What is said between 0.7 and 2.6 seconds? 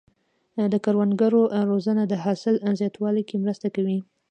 د کروندګرو روزنه د حاصل